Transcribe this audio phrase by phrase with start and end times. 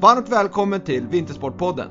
[0.00, 1.88] Varmt välkommen till Vintersportpodden.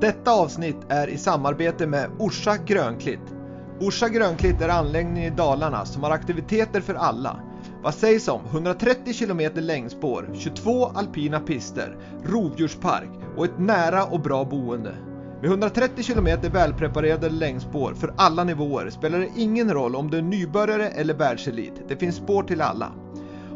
[0.00, 3.34] Detta avsnitt är i samarbete med Orsa Grönklitt.
[3.80, 7.40] Orsa Grönklitt är anläggningen i Dalarna som har aktiviteter för alla.
[7.82, 14.44] Vad sägs om 130 km längdspår, 22 alpina pister, rovdjurspark och ett nära och bra
[14.44, 14.94] boende?
[15.40, 20.22] Med 130 km välpreparerade längdspår för alla nivåer spelar det ingen roll om du är
[20.22, 21.74] nybörjare eller världselit.
[21.88, 22.92] Det finns spår till alla.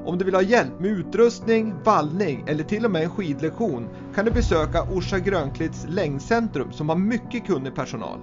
[0.08, 4.24] Om du vill ha hjälp med utrustning, vallning eller till och med en skidlektion kan
[4.24, 8.20] du besöka Orsa Grönklitts längdcentrum som har mycket kunnig personal.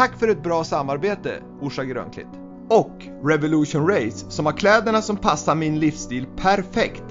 [0.00, 2.26] Tack för ett bra samarbete Orsa Grönklitt.
[2.68, 2.90] Och
[3.24, 7.02] Revolution Race som har kläderna som passar min livsstil perfekt.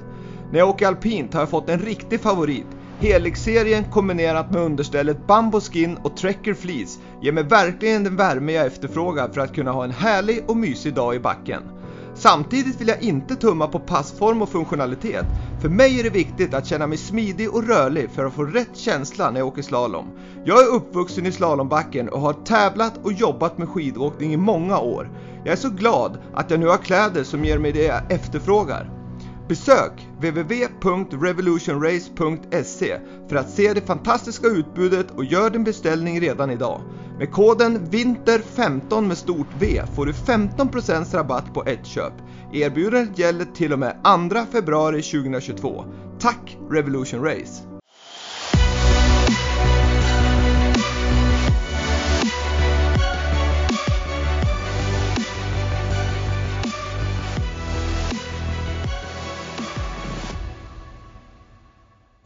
[0.51, 2.65] När jag åker alpint har jag fått en riktig favorit.
[2.99, 8.65] Helix-serien kombinerat med understället Bambo Skin och Trekker Fleece ger mig verkligen den värme jag
[8.65, 11.63] efterfrågar för att kunna ha en härlig och mysig dag i backen.
[12.19, 15.25] Samtidigt vill jag inte tumma på passform och funktionalitet.
[15.61, 18.77] För mig är det viktigt att känna mig smidig och rörlig för att få rätt
[18.77, 20.05] känsla när jag åker slalom.
[20.45, 25.09] Jag är uppvuxen i slalombacken och har tävlat och jobbat med skidåkning i många år.
[25.45, 28.98] Jag är så glad att jag nu har kläder som ger mig det jag efterfrågar.
[29.49, 32.99] Besök www.revolutionrace.se
[33.29, 36.81] för att se det fantastiska utbudet och gör din beställning redan idag.
[37.17, 42.13] Med koden VINTER15 med stort V får du 15% rabatt på ett köp.
[42.53, 44.09] Erbjudandet gäller till och med 2
[44.51, 45.85] februari 2022.
[46.19, 47.68] Tack Revolution Race!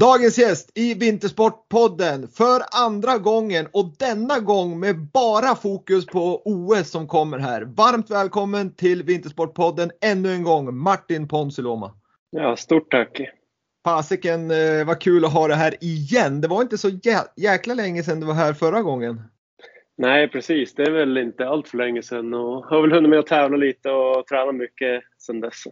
[0.03, 6.89] Dagens gäst i Vintersportpodden för andra gången och denna gång med bara fokus på OS
[6.89, 7.61] som kommer här.
[7.61, 11.91] Varmt välkommen till Vintersportpodden ännu en gång Martin Ponsiluoma.
[12.29, 13.21] Ja, stort tack.
[13.85, 16.41] Fasiken eh, vad kul att ha det här igen.
[16.41, 16.89] Det var inte så
[17.35, 19.21] jäkla länge sedan du var här förra gången.
[19.97, 20.75] Nej, precis.
[20.75, 23.57] Det är väl inte allt för länge sedan och har väl hunnit med att tävla
[23.57, 25.63] lite och träna mycket sedan dess.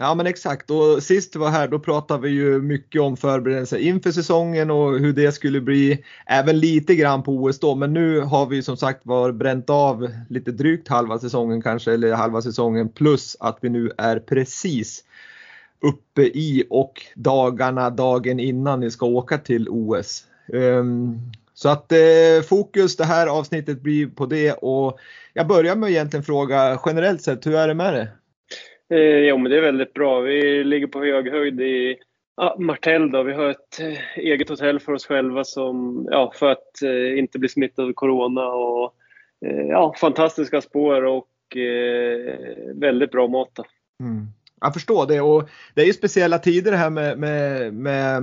[0.00, 3.78] Ja men exakt och sist du var här då pratade vi ju mycket om förberedelser
[3.78, 6.04] inför säsongen och hur det skulle bli.
[6.26, 10.08] Även lite grann på OS då men nu har vi som sagt var bränt av
[10.28, 15.04] lite drygt halva säsongen kanske eller halva säsongen plus att vi nu är precis
[15.80, 20.24] uppe i och dagarna dagen innan ni ska åka till OS.
[20.48, 21.18] Um, ehm,
[21.54, 24.98] så att eh, fokus det här avsnittet blir på det och
[25.32, 28.08] jag börjar med att egentligen fråga generellt sett hur är det med det?
[28.90, 30.20] Eh, jo, men det är väldigt bra.
[30.20, 31.96] Vi ligger på hög höjd i
[32.36, 33.10] ja, Martell.
[33.10, 33.22] Då.
[33.22, 37.38] Vi har ett eh, eget hotell för oss själva som, ja, för att eh, inte
[37.38, 38.48] bli smittade av corona.
[38.48, 38.94] Och,
[39.46, 42.34] eh, ja, fantastiska spår och eh,
[42.74, 43.58] väldigt bra mat.
[44.02, 44.26] Mm.
[44.60, 48.22] Jag förstår det och det är ju speciella tider det här med, med, med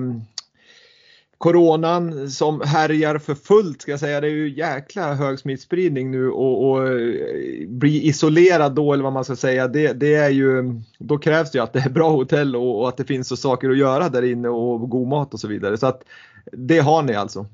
[1.37, 4.21] coronan som härjar för fullt ska jag säga.
[4.21, 9.13] Det är ju jäkla hög smittspridning nu och, och eh, bli isolerad då eller vad
[9.13, 9.67] man ska säga.
[9.67, 10.63] Det, det, är ju,
[10.99, 13.37] då krävs det ju att det är bra hotell och, och, att det finns så
[13.37, 15.77] saker att göra där inne och god mat och så vidare.
[15.77, 16.03] Så att
[16.51, 17.45] det har ni alltså?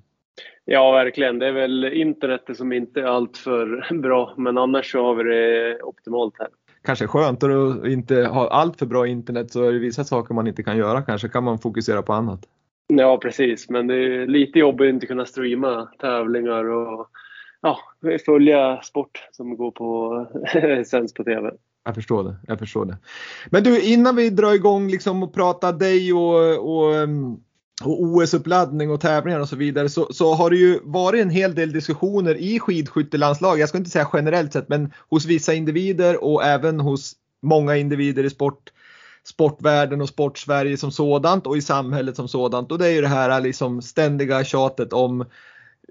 [0.65, 1.39] Ja, verkligen.
[1.39, 5.23] Det är väl internetet som inte är allt för bra, men annars så har vi
[5.23, 6.47] det optimalt här
[6.83, 10.47] kanske skönt att inte ha allt för bra internet så är det vissa saker man
[10.47, 12.47] inte kan göra kanske kan man fokusera på annat.
[12.97, 13.69] Ja, precis.
[13.69, 17.07] Men det är lite jobbigt att inte kunna streama tävlingar och
[17.61, 17.79] ja,
[18.25, 20.27] följa sport som går på
[20.85, 21.51] sänds på TV.
[21.85, 22.35] Jag förstår det.
[22.47, 22.97] Jag förstår det.
[23.49, 27.33] Men du, innan vi drar igång liksom och pratar dig och, och, mm,
[27.83, 31.55] och OS-uppladdning och tävlingar och så vidare så, så har det ju varit en hel
[31.55, 33.59] del diskussioner i skidskyttelandslag.
[33.59, 38.23] Jag ska inte säga generellt sett, men hos vissa individer och även hos många individer
[38.23, 38.71] i sport
[39.23, 42.71] sportvärlden och sportsverige som sådant och i samhället som sådant.
[42.71, 45.25] Och det är ju det här äh, liksom ständiga tjatet om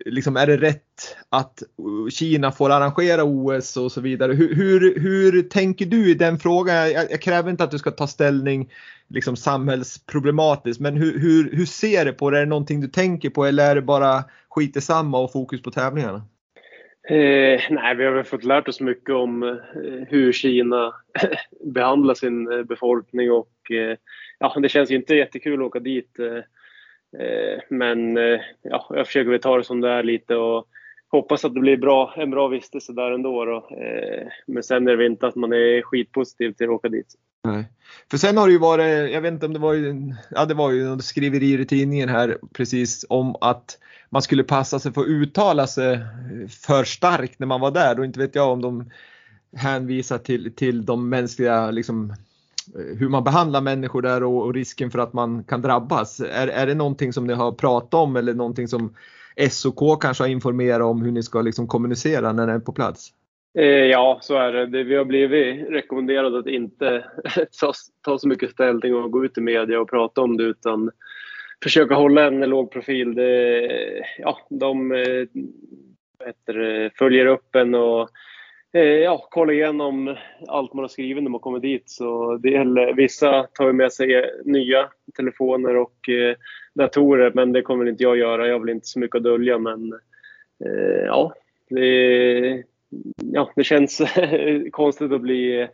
[0.06, 1.62] liksom är det rätt att
[2.10, 4.32] Kina får arrangera OS och så vidare?
[4.32, 6.76] Hur, hur, hur tänker du i den frågan?
[6.76, 8.72] Jag, jag, kräver inte att du ska ta ställning
[9.08, 12.38] liksom samhällsproblematiskt, men hur, hur, hur ser du på det?
[12.38, 15.70] Är det någonting du tänker på eller är det bara skit samma och fokus på
[15.70, 16.22] tävlingarna?
[17.08, 19.56] Eh, nej, vi har väl fått lärt oss mycket om eh,
[20.08, 20.92] hur Kina
[21.64, 23.96] behandlar sin eh, befolkning och eh,
[24.38, 26.18] ja, det känns ju inte jättekul att åka dit.
[26.18, 26.42] Eh,
[27.18, 30.68] Eh, men eh, ja, jag försöker väl ta det som det är lite och
[31.10, 33.44] hoppas att det blir bra, en bra vistelse där ändå.
[33.44, 33.56] Då.
[33.56, 37.14] Eh, men sen är det inte att man är skitpositiv till att åka dit.
[37.44, 37.64] Nej.
[38.10, 40.54] För sen har det ju varit, jag vet inte om det var ju, ja det
[40.54, 43.78] var ju något skriverier i tidningen här precis om att
[44.10, 45.98] man skulle passa sig för att uttala sig
[46.66, 48.90] för starkt när man var där och inte vet jag om de
[49.56, 52.10] hänvisar till, till de mänskliga liksom,
[52.74, 56.20] eh, hur man behandlar människor där och, och, risken för att man kan drabbas.
[56.20, 58.94] Är, är det någonting som ni har pratat om eller någonting som
[59.48, 63.12] SOK kanske har informerat om hur ni ska liksom kommunicera när ni är på plats?
[63.58, 64.84] Eh, ja, så är det.
[64.84, 67.04] Vi har blivit rekommenderade att inte
[68.04, 70.90] ta, så mycket ställning och gå ut i media och prata om det utan
[71.62, 73.14] försöka hålla en låg profil.
[73.14, 73.68] Det,
[74.18, 75.26] ja, de eh,
[76.26, 78.10] heter, följer upp en och
[78.72, 80.16] Eh, ja, kolla igenom
[80.48, 81.90] allt man har skrivit när man kommer dit.
[81.90, 86.36] Så det gäller, eh, vissa tar med sig eh, nya telefoner och eh,
[86.74, 88.46] datorer, men det kommer inte jag göra.
[88.46, 89.92] Jag vill inte så mycket att dölja, men
[90.64, 91.34] eh, ja,
[91.70, 92.64] det,
[93.16, 94.02] ja, det känns
[94.70, 95.68] konstigt att bli eh,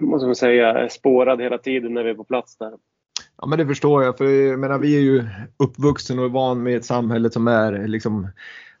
[0.00, 2.72] måste man säga, spårad hela tiden när vi är på plats där.
[3.38, 5.24] Ja men det förstår jag för jag menar, vi är ju
[5.56, 8.28] uppvuxna och är van med ett samhälle som är liksom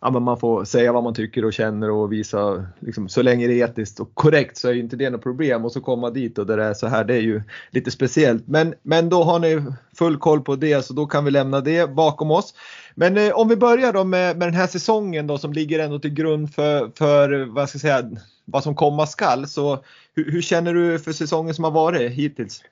[0.02, 3.46] ja, men man får säga vad man tycker och känner och visa, liksom, så länge
[3.46, 6.38] det är etiskt och korrekt så är inte det något problem och så komma dit
[6.38, 8.48] och där det är så här, det är ju lite speciellt.
[8.48, 9.62] Men, men då har ni
[9.98, 12.54] full koll på det så då kan vi lämna det bakom oss.
[12.94, 15.98] Men eh, om vi börjar då med, med den här säsongen då som ligger ändå
[15.98, 18.10] till grund för, för vad ska jag säga,
[18.44, 19.46] vad som komma skall.
[19.46, 19.84] Så
[20.14, 22.64] hur, hur känner du för säsongen som har varit hittills?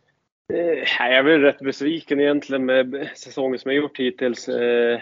[0.53, 0.59] Eh,
[0.99, 4.49] jag är väl rätt besviken egentligen med säsongen som jag gjort hittills.
[4.49, 5.01] Eh,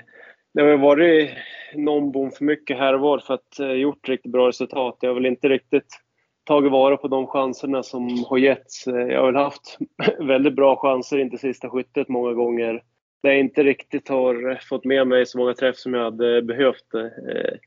[0.65, 1.31] det har varit
[1.75, 4.97] någon bom för mycket här och var för att eh, gjort riktigt bra resultat.
[5.01, 6.01] Jag har väl inte riktigt
[6.45, 8.87] tagit vara på de chanserna som har getts.
[8.87, 9.79] Eh, jag har väl haft
[10.19, 12.83] väldigt bra chanser in till sista skyttet många gånger.
[13.23, 16.95] Där jag inte riktigt har fått med mig så många träff som jag hade behövt.
[16.95, 17.59] Eh,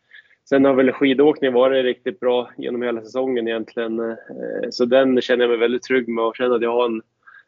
[0.50, 4.00] sen har väl skidåkningen varit riktigt bra genom hela säsongen egentligen.
[4.00, 4.16] Eh,
[4.70, 7.02] så den känner jag mig väldigt trygg med och känner att jag har en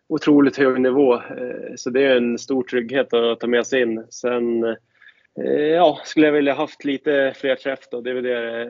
[0.10, 1.22] otroligt hög nivå.
[1.76, 4.06] Så det är en stor trygghet att ta med sig in.
[4.10, 4.76] Sen
[5.40, 8.02] Eh, ja, skulle jag vilja haft lite fler träff då.
[8.02, 8.66] Det är väl det,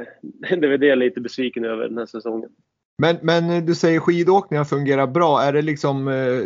[0.58, 2.50] det, är det jag är lite besviken över den här säsongen.
[2.98, 5.42] Men, men eh, du säger skidåkningen fungerar bra.
[5.42, 6.40] Är det liksom, eh,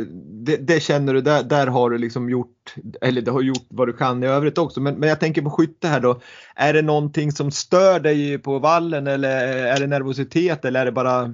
[0.46, 3.88] det, det, känner du, där, där har du liksom gjort, eller du har gjort vad
[3.88, 4.82] du kan i övrigt också.
[4.82, 6.22] Men, men jag tänker på skytte här då.
[6.56, 10.92] Är det någonting som stör dig på vallen eller är det nervositet eller är det
[10.92, 11.34] bara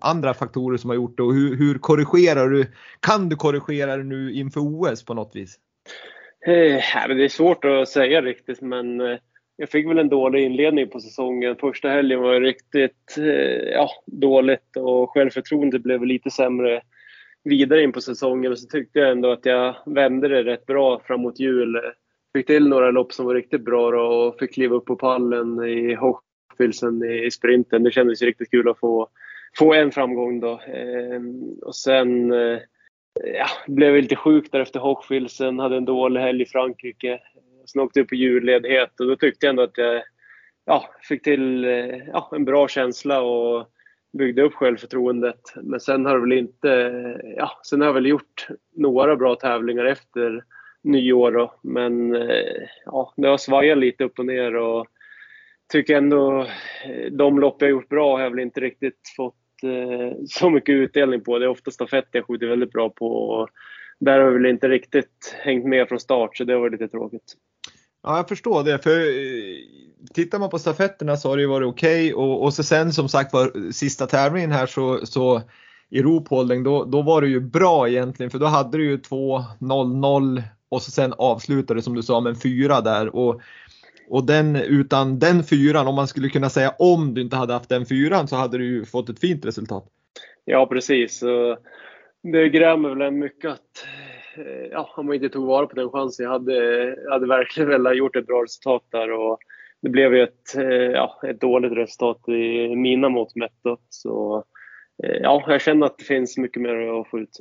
[0.00, 1.22] andra faktorer som har gjort det?
[1.22, 2.66] Och hur, hur korrigerar du?
[3.00, 5.58] Kan du korrigera det nu inför OS på något vis?
[6.46, 9.18] Eh, det är svårt att säga riktigt, men eh,
[9.56, 11.56] jag fick väl en dålig inledning på säsongen.
[11.56, 16.82] Första helgen var riktigt eh, ja, dåligt och självförtroendet blev lite sämre
[17.44, 18.52] vidare in på säsongen.
[18.52, 21.80] Och så tyckte jag ändå att jag vände det rätt bra framåt jul.
[22.36, 25.64] Fick till några lopp som var riktigt bra då och fick kliva upp på pallen
[25.64, 27.82] i Hochfilzen i sprinten.
[27.82, 29.08] Det kändes riktigt kul att få,
[29.58, 30.60] få en framgång då.
[30.66, 32.58] Ehm, och sen eh,
[33.24, 37.20] ja, blev lite sjuk där efter Hochfilzen, hade en dålig helg i Frankrike.
[37.66, 40.02] Sen åkte jag på julledighet och då tyckte jag ändå att jag
[40.64, 43.66] ja, fick till eh, ja, en bra känsla och
[44.18, 45.40] byggde upp självförtroendet.
[45.56, 49.84] Men sen har, väl inte, eh, ja, sen har jag väl gjort några bra tävlingar
[49.84, 50.44] efter
[50.82, 51.32] nyår.
[51.32, 51.54] Då.
[51.62, 54.86] Men eh, ja, det har svajat lite upp och ner och
[55.72, 56.46] tycker ändå
[57.10, 61.20] de lopp jag gjort bra har jag väl inte riktigt fått Eh, så mycket utdelning
[61.20, 61.38] på.
[61.38, 63.06] Det är ofta stafett jag skjuter väldigt bra på.
[63.06, 63.48] Och
[64.00, 66.88] där har vi väl inte riktigt hängt med från start så det har varit lite
[66.88, 67.34] tråkigt.
[68.02, 68.78] Ja, jag förstår det.
[68.78, 69.56] För eh,
[70.14, 72.24] tittar man på stafetterna så har det ju varit okej okay.
[72.24, 75.42] och, och så sen som sagt var sista tävlingen här så, så
[75.90, 80.42] i ropholding då, då var det ju bra egentligen för då hade du ju 2-0-0
[80.68, 83.16] och så sen avslutade som du sa med en fyra där.
[83.16, 83.40] Och
[84.12, 87.68] och den, utan den fyran, om man skulle kunna säga om du inte hade haft
[87.68, 89.84] den fyran så hade du ju fått ett fint resultat.
[90.44, 91.22] Ja precis.
[92.22, 93.86] Det grämer väl en mycket att
[94.36, 96.24] eh, ja, om man inte tog vara på den chansen.
[96.24, 96.54] Jag hade,
[97.04, 99.12] jag hade verkligen velat gjort ett bra resultat där.
[99.12, 99.38] Och
[99.82, 103.78] det blev ju ett, eh, ja, ett dåligt resultat i mina mått mätt.
[103.88, 104.44] Så,
[105.02, 107.40] Eh, ja, jag känner att det finns mycket mer att få ut.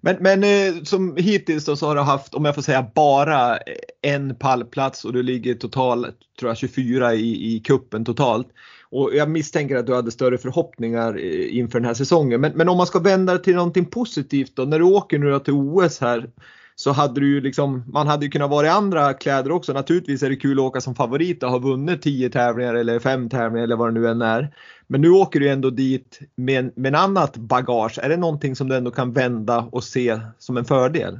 [0.00, 3.58] Men, men eh, som hittills då så har du haft, om jag får säga bara
[4.02, 8.48] en pallplats och du ligger totalt, tror jag 24 i, i kuppen totalt.
[8.90, 12.40] Och jag misstänker att du hade större förhoppningar eh, inför den här säsongen.
[12.40, 15.38] Men, men om man ska vända det till någonting positivt då, när du åker nu
[15.38, 16.30] till OS här
[16.80, 19.72] så hade du liksom, man hade ju kunnat vara i andra kläder också.
[19.72, 23.28] Naturligtvis är det kul att åka som favorit och ha vunnit 10 tävlingar eller 5
[23.28, 24.48] tävlingar eller vad det nu än är.
[24.86, 27.98] Men nu åker du ändå dit med, med en annat bagage.
[28.02, 31.18] Är det någonting som du ändå kan vända och se som en fördel?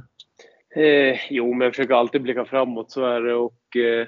[0.75, 3.33] Eh, jo, men jag försöker alltid blicka framåt, så är det.
[3.33, 4.07] Och, eh,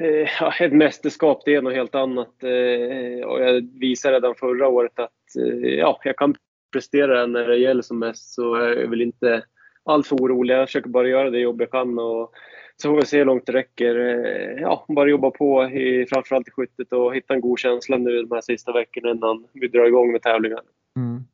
[0.00, 2.42] eh, ett mästerskap, det är något helt annat.
[2.42, 6.34] Eh, och jag visade redan förra året att eh, ja, jag kan
[6.72, 8.34] prestera när det gäller som mest.
[8.34, 9.42] Så jag vill inte
[9.84, 10.54] alltför orolig.
[10.54, 12.32] Jag försöker bara göra det jobb jag kan och
[12.76, 13.96] så får vi se hur långt det räcker.
[13.96, 18.22] Eh, ja, bara jobba på, i, framförallt i skyttet och hitta en god känsla nu
[18.22, 20.60] de här sista veckorna innan vi drar igång med tävlingar.
[20.96, 21.24] Mm.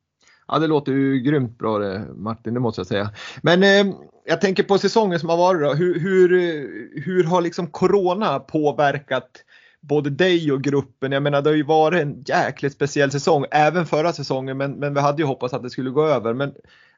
[0.47, 3.09] Ja, det låter ju grymt bra det Martin, det måste jag säga.
[3.43, 5.73] Men eh, jag tänker på säsongen som har varit då.
[5.73, 9.43] Hur, hur, eh, hur har liksom Corona påverkat
[9.81, 11.11] både dig och gruppen.
[11.11, 14.93] Jag menar det har ju varit en jäkligt speciell säsong, även förra säsongen, men, men
[14.93, 16.33] vi hade ju hoppats att det skulle gå över.
[16.33, 16.53] Men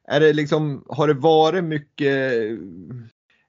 [0.07, 2.12] är det liksom, har det varit mycket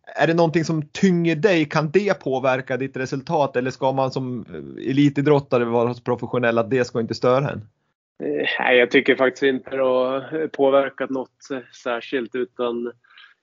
[0.07, 1.65] är det någonting som tynger dig?
[1.65, 6.71] Kan det påverka ditt resultat eller ska man som eh, elitidrottare vara så professionell att
[6.71, 7.61] det ska inte störa en?
[8.23, 12.93] Eh, nej, jag tycker faktiskt inte det har påverkat något eh, särskilt utan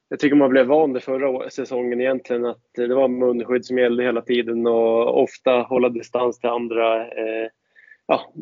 [0.09, 4.03] jag tycker man blev van det förra säsongen egentligen att det var munskydd som gällde
[4.03, 7.05] hela tiden och ofta hålla distans till andra.
[8.07, 8.33] Ja,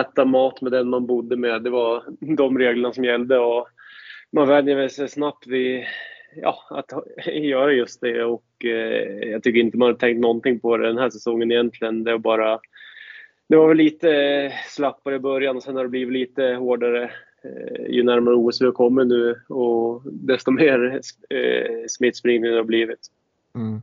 [0.00, 1.62] äta mat med den man bodde med.
[1.62, 2.04] Det var
[2.36, 3.68] de reglerna som gällde och
[4.30, 5.84] man vänjer sig snabbt vid
[6.36, 6.92] ja, att
[7.26, 10.98] göra just det och eh, jag tycker inte man har tänkt någonting på det den
[10.98, 12.04] här säsongen egentligen.
[12.04, 12.60] Det var bara
[13.48, 17.10] det var väl lite slappare i början och sen har det blivit lite hårdare
[17.44, 22.64] eh, ju närmare OS vi har kommit nu och desto mer eh, smittspridning det har
[22.64, 23.00] blivit.
[23.54, 23.82] Mm.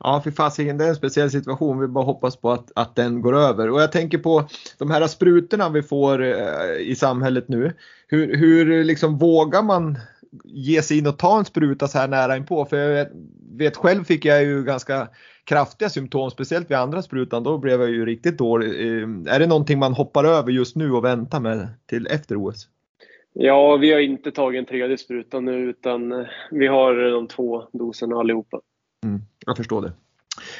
[0.00, 1.80] Ja, för fasiken, det är en speciell situation.
[1.80, 3.70] Vi bara hoppas på att, att den går över.
[3.70, 4.48] Och jag tänker på
[4.78, 7.72] de här sprutorna vi får eh, i samhället nu.
[8.06, 9.98] Hur, hur liksom vågar man
[10.44, 12.64] ge sig in och ta en spruta så här nära inpå?
[12.64, 13.12] För jag vet,
[13.52, 15.08] vet själv fick jag ju ganska
[15.44, 17.42] kraftiga symptom, speciellt vid andra sprutan.
[17.42, 18.68] Då blev jag ju riktigt dålig.
[18.68, 22.68] Eh, är det någonting man hoppar över just nu och väntar med till efter OS?
[23.32, 27.64] Ja, vi har inte tagit en tredje spruta nu utan eh, vi har de två
[27.72, 28.60] doserna allihopa.
[29.04, 29.92] Mm, jag förstår det.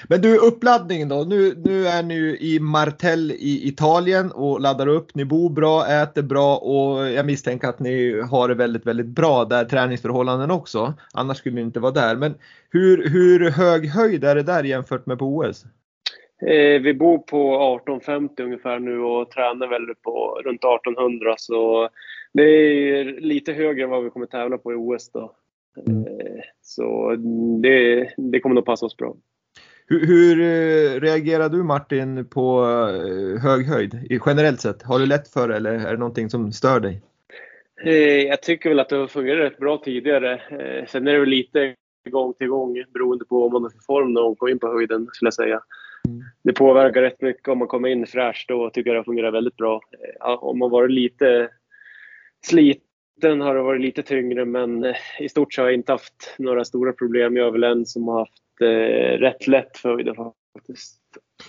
[0.09, 1.25] Men du, uppladdningen då.
[1.29, 5.15] Nu, nu är ni ju i Martell i Italien och laddar upp.
[5.15, 9.45] Ni bor bra, äter bra och jag misstänker att ni har det väldigt, väldigt bra
[9.45, 10.95] där träningsförhållanden också.
[11.15, 12.17] Annars skulle ni inte vara där.
[12.17, 12.35] Men
[12.71, 15.65] hur, hur hög höjd är det där jämfört med på OS?
[16.47, 21.89] Eh, vi bor på 1850 ungefär nu och tränar väl på runt 1800 så
[22.33, 25.35] det är lite högre än vad vi kommer tävla på i OS då.
[25.77, 26.07] Mm.
[26.07, 27.17] Eh, så
[27.63, 29.17] det, det kommer nog passa oss bra.
[29.87, 34.83] Hur, hur eh, reagerar du Martin på eh, hög höjd generellt sett?
[34.83, 37.03] Har du lätt för det eller är det någonting som stör dig?
[38.29, 40.41] Jag tycker väl att det har fungerat rätt bra tidigare.
[40.89, 41.75] Sen är det väl lite
[42.11, 44.73] gång till gång beroende på om man har för form när man kommer in på
[44.73, 45.61] höjden skulle jag säga.
[46.09, 46.23] Mm.
[46.43, 49.57] Det påverkar rätt mycket om man kommer in fräscht då tycker jag det fungerar väldigt
[49.57, 49.81] bra.
[50.21, 51.49] Om man varit lite
[52.47, 52.90] sliten
[53.21, 56.65] den har varit lite tyngre men eh, i stort så har jag inte haft några
[56.65, 57.37] stora problem.
[57.37, 60.15] Jag är väl en som har haft eh, rätt lätt för höjden
[60.59, 60.97] faktiskt.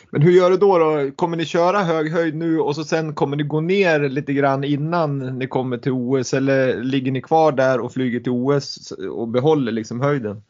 [0.09, 1.11] Men hur gör du då, då?
[1.15, 4.63] Kommer ni köra hög höjd nu och så sen kommer ni gå ner lite grann
[4.63, 9.27] innan ni kommer till OS eller ligger ni kvar där och flyger till OS och
[9.27, 10.43] behåller liksom höjden?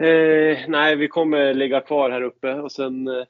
[0.00, 3.24] Eh, nej, vi kommer ligga kvar här uppe och sen eh,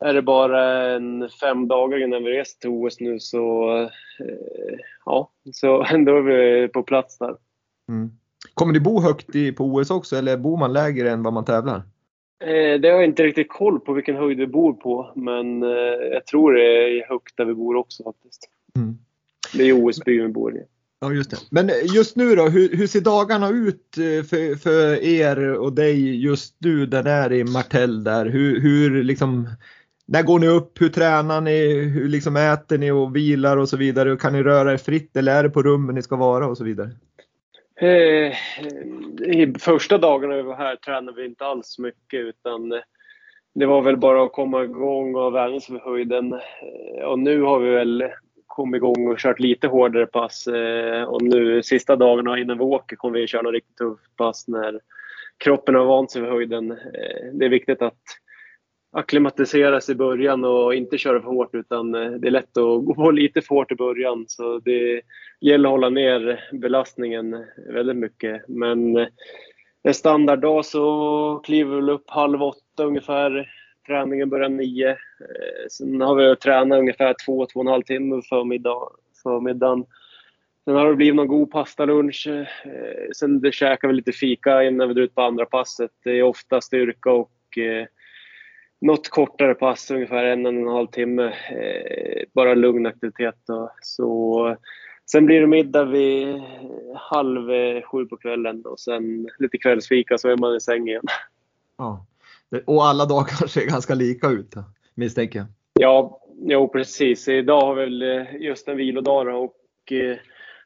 [0.00, 3.76] är det bara en fem dagar innan vi reser till OS nu så,
[4.20, 5.66] eh, ja, så
[6.06, 7.36] då är vi på plats där.
[7.88, 8.10] Mm.
[8.54, 11.44] Kommer ni bo högt i, på OS också eller bor man lägre än vad man
[11.44, 11.82] tävlar?
[12.44, 15.68] Eh, det har jag inte riktigt koll på vilken höjd vi bor på men eh,
[16.12, 18.48] jag tror det är högt där vi bor också faktiskt.
[18.76, 18.98] Mm.
[19.54, 20.62] Det är OS-byn vi bor i.
[21.00, 21.36] Ja, just det.
[21.50, 26.24] Men just nu då, hur, hur, ser dagarna ut eh, för, för er och dig
[26.24, 28.26] just nu där är i Martell där?
[28.26, 29.48] Hur, hur liksom
[30.12, 30.80] när går ni upp?
[30.80, 31.74] Hur tränar ni?
[31.74, 34.16] Hur liksom äter ni och vilar och så vidare?
[34.16, 36.64] Kan ni röra er fritt eller är det på rummen ni ska vara och så
[36.64, 36.90] vidare?
[37.80, 38.32] Eh,
[39.22, 42.80] I första dagarna vi var här tränade vi inte alls mycket utan
[43.54, 46.32] det var väl bara att komma igång och vänja sig vid höjden.
[46.32, 48.04] Eh, och nu har vi väl
[48.46, 50.46] kommit igång och kört lite hårdare pass.
[50.46, 54.48] Eh, och nu sista dagarna innan vi åker kommer vi köra något riktigt tufft pass
[54.48, 54.80] när
[55.38, 56.70] kroppen har vant sig vid höjden.
[56.70, 58.02] Eh, det är viktigt att
[58.92, 62.94] akklimatiseras i början och inte köra för hårt utan eh, det är lätt att gå
[62.94, 64.24] på lite för hårt i början.
[64.28, 65.02] Så det
[65.40, 68.48] gäller att hålla ner belastningen väldigt mycket.
[68.48, 69.08] Men eh,
[69.82, 73.50] en standarddag så kliver vi upp halv åtta ungefär.
[73.86, 74.90] Träningen börjar nio.
[74.90, 78.88] Eh, sen har vi tränat ungefär två, två och en halv timme på förmiddag,
[79.22, 79.84] förmiddagen.
[80.64, 82.28] Sen har det blivit någon god pastalunch.
[83.16, 85.90] Sen käkar vi lite fika innan vi drar ut på andra passet.
[86.04, 87.58] Det är ofta styrka och
[88.82, 91.24] något kortare pass, ungefär en, och en halv timme.
[91.26, 93.34] Eh, bara lugn aktivitet.
[93.46, 93.72] Då.
[93.82, 94.56] Så,
[95.10, 96.42] sen blir det middag vid
[96.94, 101.02] halv eh, sju på kvällen och sen lite kvällsfika så är man i säng igen.
[101.78, 102.06] Ja.
[102.64, 104.54] Och alla dagar ser ganska lika ut
[104.94, 105.48] misstänker jag.
[105.74, 107.28] Ja, jo, precis.
[107.28, 109.56] Idag har vi väl eh, just en vilodag och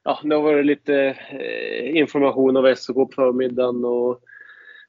[0.04, 1.16] ja, det har varit lite
[1.94, 4.20] information av SOK på förmiddagen och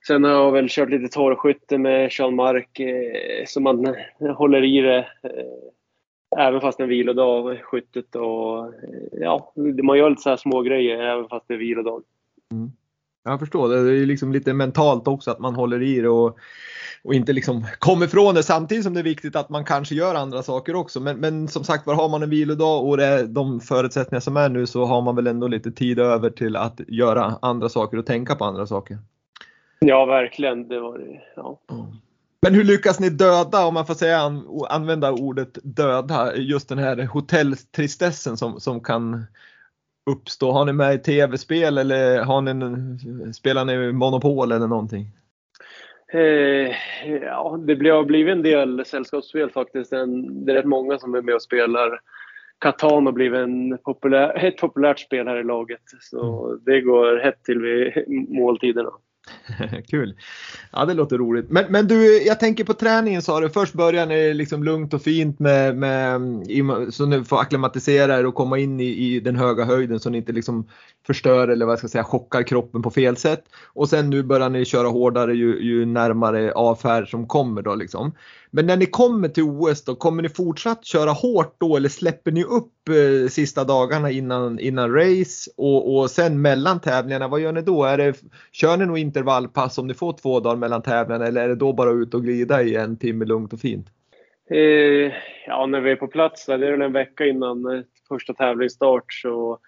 [0.07, 3.95] Sen har jag väl kört lite torrskytte med Sean Mark eh, så man
[4.37, 8.73] håller i det eh, även fast det är vilodag, skyttet och eh,
[9.11, 12.01] ja, man gör lite så här små grejer även fast det är vilodag.
[12.51, 12.71] Mm.
[13.23, 16.37] Jag förstår, det är liksom lite mentalt också att man håller i det och,
[17.03, 20.15] och inte liksom kommer ifrån det samtidigt som det är viktigt att man kanske gör
[20.15, 20.99] andra saker också.
[20.99, 24.37] Men, men som sagt var har man en vilodag och det är de förutsättningar som
[24.37, 27.97] är nu så har man väl ändå lite tid över till att göra andra saker
[27.97, 28.97] och tänka på andra saker.
[29.79, 30.67] Ja, verkligen.
[30.67, 31.21] Det var det.
[31.35, 31.59] Ja.
[32.41, 34.19] Men hur lyckas ni döda, om man får säga,
[34.69, 39.25] använda ordet döda, just den här hotelltristessen som, som kan
[40.09, 40.51] uppstå?
[40.51, 45.05] Har ni med i tv-spel eller har ni, spelar ni Monopol eller någonting?
[46.13, 46.75] Eh,
[47.21, 49.91] ja, det har blivit en del sällskapsspel faktiskt.
[49.91, 51.99] Det är rätt många som är med och spelar.
[52.59, 55.81] Catan har blivit en populär, ett populärt spel här i laget.
[56.01, 56.61] Så mm.
[56.65, 58.91] det går hett till vid måltiderna.
[59.87, 60.15] Kul!
[60.71, 61.49] Ja, det låter roligt.
[61.49, 63.49] Men, men du, jag tänker på träningen sa du.
[63.49, 66.21] Först börjar ni liksom lugnt och fint med, med
[66.93, 70.17] så ni får acklimatisera er och komma in i, i, den höga höjden så ni
[70.17, 70.67] inte liksom
[71.07, 73.43] förstör eller vad jag ska säga chockar kroppen på fel sätt.
[73.73, 78.11] Och sen nu börjar ni köra hårdare ju, ju närmare avfärd som kommer då liksom.
[78.51, 82.31] Men när ni kommer till OS då, kommer ni fortsatt köra hårt då eller släpper
[82.31, 87.51] ni upp eh, sista dagarna innan, innan race och, och sen mellan tävlingarna, vad gör
[87.51, 87.83] ni då?
[87.83, 88.13] Är det,
[88.51, 91.73] kör ni nog intervallpass om ni får två dagar mellan tävlingarna eller är det då
[91.73, 93.87] bara ut och glida i en timme lugnt och fint?
[94.49, 95.13] Eh,
[95.47, 99.13] ja, när vi är på plats, det är väl en vecka innan eh, första tävlingsstart
[99.13, 99.59] så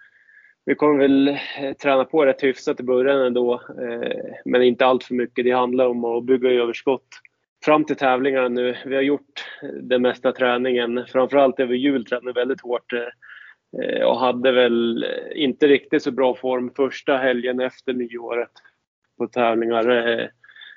[0.65, 5.03] vi kommer väl eh, träna på rätt hyfsat i början ändå, eh, men inte allt
[5.03, 5.45] för mycket.
[5.45, 7.07] Det handlar om att bygga överskott
[7.65, 8.77] fram till tävlingarna nu.
[8.85, 9.45] Vi har gjort
[9.81, 11.05] den mesta träningen.
[11.07, 16.71] Framförallt över jul tränade väldigt hårt eh, och hade väl inte riktigt så bra form
[16.75, 18.51] första helgen efter nyåret
[19.17, 19.89] på tävlingar.
[19.89, 20.27] Eh,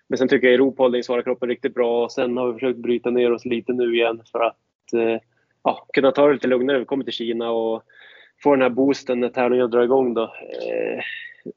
[0.09, 3.11] men sen tycker jag Europahållning svarar kroppen riktigt bra och sen har vi försökt bryta
[3.11, 5.21] ner oss lite nu igen för att eh,
[5.65, 6.79] ja, kunna ta det lite lugnare.
[6.79, 7.83] Vi kommer till Kina och
[8.43, 10.15] få den här boosten när tävlingen drar igång.
[10.15, 10.23] Då.
[10.23, 11.01] Eh,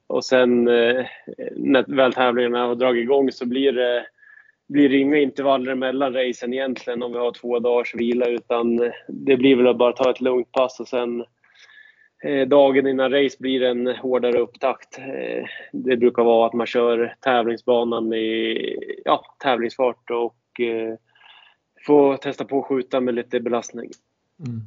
[0.08, 1.06] och sen eh,
[1.56, 4.06] när väl tävlingarna har dragit igång så blir det
[4.68, 9.38] blir det inga intervaller mellan racen egentligen om vi har två dagars vila utan det
[9.38, 11.26] blir väl att bara ta ett lugnt pass och sen
[12.24, 14.98] eh, dagen innan race blir en hårdare upptakt.
[14.98, 20.96] Eh, det brukar vara att man kör tävlingsbanan i ja, tävlingsfart och eh,
[21.86, 23.90] får testa på att skjuta med lite belastning.
[24.40, 24.62] Mm.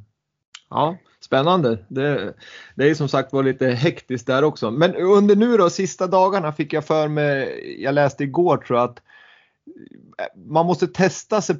[0.69, 1.77] Ja, spännande.
[1.87, 2.33] Det,
[2.75, 4.71] det är som sagt var lite hektiskt där också.
[4.71, 8.89] Men under nu då sista dagarna fick jag för mig, jag läste igår tror jag
[8.89, 9.01] att
[10.35, 11.55] man måste testa sig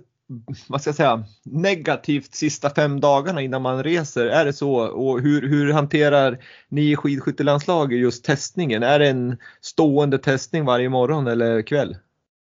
[0.68, 4.26] vad ska jag säga, negativt sista fem dagarna innan man reser.
[4.26, 4.88] Är det så?
[4.88, 6.38] Och hur, hur hanterar
[6.70, 8.84] ni i skidskyttelandslaget just testningen?
[8.84, 11.98] Är det en stående testning varje morgon eller kväll?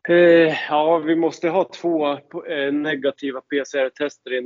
[0.09, 4.45] Eh, ja, vi måste ha två eh, negativa PCR-tester eh,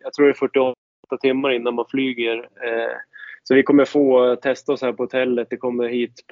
[0.00, 0.76] jag tror det är 48
[1.20, 2.36] timmar innan man flyger.
[2.38, 2.96] Eh,
[3.42, 5.46] så vi kommer få testa oss här på hotellet.
[5.50, 6.24] Det kommer hit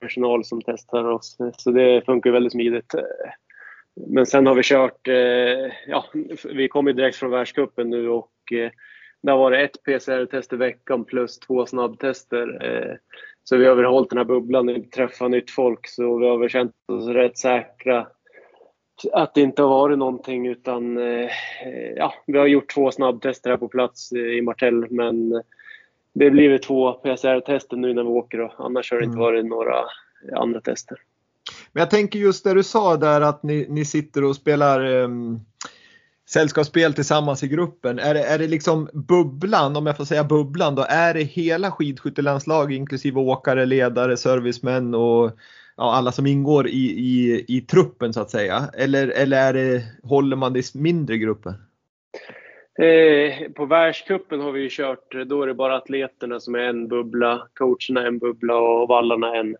[0.00, 1.36] personal som testar oss.
[1.58, 2.94] Så det funkar väldigt smidigt.
[4.08, 6.04] Men sen har vi kört, eh, ja,
[6.44, 8.70] vi kommer direkt från världscupen nu och eh,
[9.22, 12.66] det har varit ett PCR-test i veckan plus två snabbtester.
[12.66, 12.96] Eh,
[13.44, 16.38] så vi har väl hållit den här bubblan, vi träffar nytt folk så vi har
[16.38, 18.06] väl känt oss rätt säkra
[19.12, 21.30] att det inte har varit någonting utan eh,
[21.96, 25.42] ja, vi har gjort två snabbtester här på plats i Martell men
[26.12, 29.24] det blir två PCR-tester nu när vi åker och annars har det inte mm.
[29.24, 29.74] varit några
[30.36, 30.98] andra tester.
[31.72, 35.40] Men jag tänker just det du sa där att ni, ni sitter och spelar um,
[36.30, 37.98] sällskapsspel tillsammans i gruppen.
[37.98, 41.70] Är det, är det liksom bubblan, om jag får säga bubblan då, är det hela
[41.70, 45.30] skidskyttelandslag inklusive åkare, ledare, servicemän och
[45.76, 48.70] ja, alla som ingår i, i, i truppen så att säga?
[48.74, 51.54] Eller, eller är det, håller man det i mindre grupper?
[52.80, 56.88] Eh, på världscupen har vi ju kört, då är det bara atleterna som är en
[56.88, 59.56] bubbla, coacherna en bubbla och vallarna en.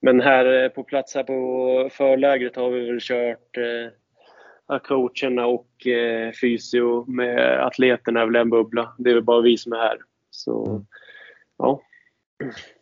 [0.00, 6.32] Men här på plats här på förlägret har vi väl kört eh, coacherna och eh,
[6.32, 8.94] fysio med atleterna är väl en bubbla.
[8.98, 9.98] Det är väl bara vi som är här.
[10.30, 10.86] Så, mm.
[11.58, 11.82] ja.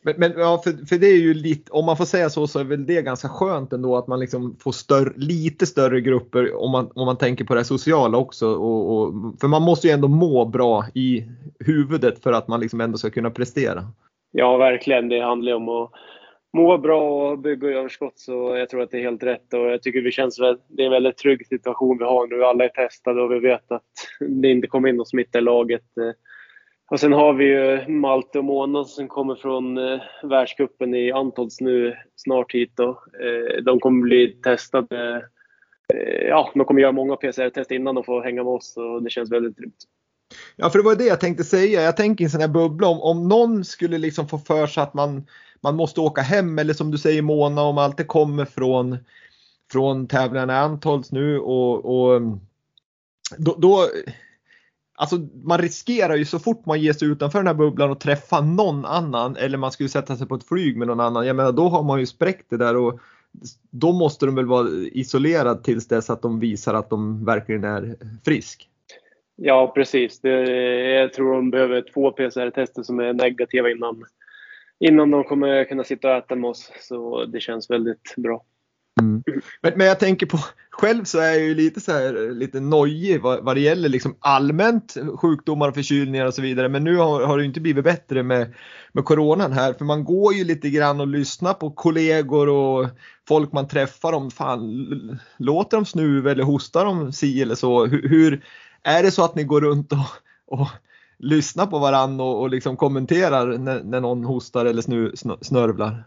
[0.03, 2.59] Men, men ja, för, för det är ju lite, om man får säga så, så
[2.59, 6.71] är väl det ganska skönt ändå att man liksom får större, lite större grupper om
[6.71, 8.55] man, om man tänker på det sociala också.
[8.55, 11.25] Och, och, för man måste ju ändå må bra i
[11.59, 13.85] huvudet för att man liksom ändå ska kunna prestera.
[14.33, 15.09] Ja, verkligen.
[15.09, 15.91] Det handlar om att
[16.53, 19.83] må bra och bygga överskott så jag tror att det är helt rätt och jag
[19.83, 20.37] tycker det känns
[20.69, 22.45] det är en väldigt trygg situation vi har nu.
[22.45, 23.83] Alla är testade och vi vet att
[24.21, 25.85] det inte kommer in någon smitta i laget.
[26.91, 31.61] Och sen har vi ju Malte och Mona som kommer från eh, världscupen i Antols
[31.61, 32.73] nu snart hit.
[32.75, 32.89] Då.
[32.91, 35.17] Eh, de kommer bli testade.
[35.95, 39.11] Eh, ja, de kommer göra många PCR-test innan de får hänga med oss och det
[39.11, 39.75] känns väldigt grymt.
[40.57, 41.83] Ja, för det var det jag tänkte säga.
[41.83, 44.83] Jag tänker i en sån här bubbla om, om någon skulle liksom få för sig
[44.83, 45.27] att man,
[45.61, 48.99] man måste åka hem eller som du säger Mona om allt det kommer från,
[49.73, 52.23] från tävlingarna i Antols nu och, och
[53.39, 53.89] då, då
[55.01, 58.41] Alltså man riskerar ju så fort man ger sig utanför den här bubblan och träffa
[58.41, 61.27] någon annan eller man skulle sätta sig på ett flyg med någon annan.
[61.27, 63.01] Jag menar då har man ju spräckt det där och
[63.71, 67.97] då måste de väl vara isolerade tills dess att de visar att de verkligen är
[68.25, 68.69] frisk.
[69.37, 70.21] Ja precis.
[70.21, 70.31] Det,
[70.91, 74.05] jag tror de behöver två PCR-tester som är negativa innan,
[74.79, 76.73] innan de kommer kunna sitta och äta med oss.
[76.81, 78.45] Så det känns väldigt bra.
[79.01, 79.23] Mm.
[79.61, 80.39] Men, men, jag tänker på,
[80.71, 84.17] själv så är jag ju lite så här, lite nojig vad, vad det gäller liksom
[84.21, 86.69] allmänt sjukdomar och förkylningar och så vidare.
[86.69, 88.55] Men nu har, har det inte blivit bättre med,
[88.93, 92.89] med coronan här för man går ju lite grann och lyssnar på kollegor och
[93.29, 97.87] folk man träffar om fan låter de snuva eller hostar de si eller så.
[97.87, 98.45] Hur, hur,
[98.83, 100.07] är det så att ni går runt och,
[100.47, 100.69] och
[101.19, 106.05] lyssnar på varandra och, och liksom kommenterar när, när någon hostar eller snu, snörvlar?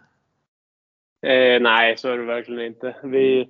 [1.24, 2.96] Eh, nej, så är det verkligen inte.
[3.04, 3.50] Vi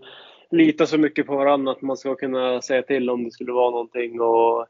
[0.52, 3.72] litar så mycket på varandra att man ska kunna säga till om det skulle vara
[3.72, 4.22] någonting.
[4.22, 4.66] Och,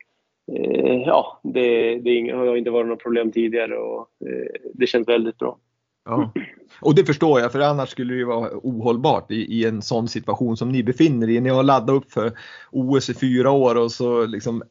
[0.52, 5.38] eh, ja, det, det har inte varit något problem tidigare och eh, det känns väldigt
[5.38, 5.58] bra.
[6.06, 6.34] Ja.
[6.82, 10.08] Och det förstår jag för annars skulle det ju vara ohållbart i, i en sån
[10.08, 11.42] situation som ni befinner er i.
[11.42, 12.32] Ni har laddat upp för
[12.72, 14.64] OS i fyra år och så liksom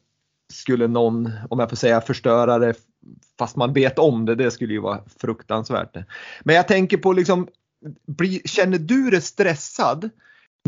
[0.53, 2.73] skulle någon, om jag får säga förstöra det
[3.39, 5.97] fast man vet om det, det skulle ju vara fruktansvärt.
[6.43, 7.47] Men jag tänker på liksom
[8.07, 10.09] blir, känner du dig stressad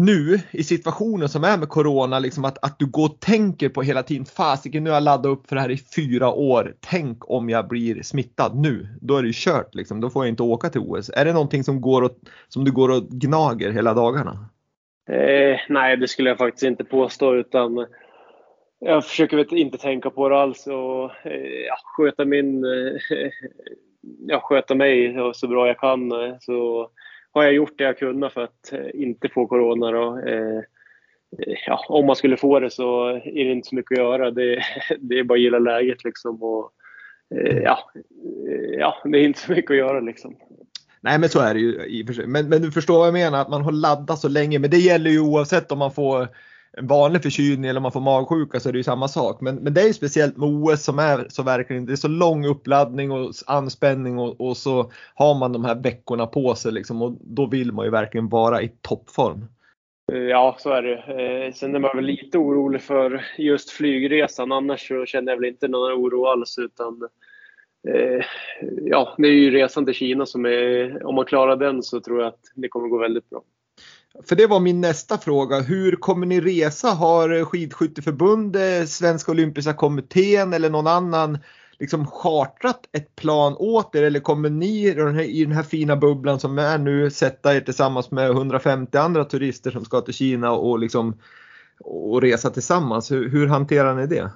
[0.01, 3.81] nu i situationen som är med Corona, liksom att, att du går och tänker på
[3.81, 7.29] hela tiden, fasiken nu har jag laddat upp för det här i fyra år, tänk
[7.29, 10.43] om jag blir smittad nu, då är det ju kört liksom, då får jag inte
[10.43, 11.09] åka till OS.
[11.09, 12.11] Är det någonting som, går och,
[12.47, 14.49] som du går och gnager hela dagarna?
[15.09, 17.85] Eh, nej, det skulle jag faktiskt inte påstå utan
[18.79, 22.99] jag försöker inte tänka på det alls och eh, sköta min eh,
[24.27, 26.89] ja, sköta mig så bra jag kan eh, så
[27.35, 29.91] har jag gjort det jag kunnat för att eh, inte få corona.
[29.91, 30.19] Då.
[30.19, 30.57] Eh,
[31.37, 34.31] eh, ja, om man skulle få det så är det inte så mycket att göra.
[34.31, 34.63] Det,
[34.99, 36.43] det är bara att gilla läget liksom.
[36.43, 36.71] Och,
[37.35, 37.91] eh, ja,
[38.79, 40.35] ja, det är inte så mycket att göra liksom.
[41.01, 42.27] Nej men så är det ju i och för sig.
[42.27, 44.59] Men, men du förstår vad jag menar, att man har laddat så länge.
[44.59, 46.27] Men det gäller ju oavsett om man får
[46.77, 49.41] en vanlig förkylning eller man får magsjuka så är det ju samma sak.
[49.41, 52.07] Men, men det är ju speciellt med OS som är så verkligen, det är så
[52.07, 57.01] lång uppladdning och anspänning och, och så har man de här veckorna på sig liksom
[57.01, 59.45] och då vill man ju verkligen vara i toppform.
[60.11, 60.95] Eh, ja, så är det.
[60.95, 64.51] Eh, sen är man väl lite orolig för just flygresan.
[64.51, 66.57] Annars så känner jag väl inte någon oro alls.
[66.57, 67.09] Utan,
[67.87, 68.25] eh,
[68.81, 71.05] ja, det är ju resan till Kina som är...
[71.05, 73.41] Om man klarar den så tror jag att det kommer gå väldigt bra.
[74.23, 75.59] För det var min nästa fråga.
[75.59, 76.87] Hur kommer ni resa?
[76.87, 81.37] Har Skidskytteförbundet, Svenska Olympiska Kommittén eller någon annan
[81.79, 84.87] liksom chartrat ett plan åt er eller kommer ni
[85.27, 89.71] i den här fina bubblan som är nu sätta er tillsammans med 150 andra turister
[89.71, 91.17] som ska till Kina och liksom
[91.79, 93.11] och resa tillsammans?
[93.11, 94.31] Hur, hur hanterar ni det?